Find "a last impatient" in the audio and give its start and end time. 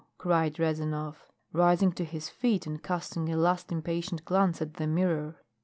3.31-4.25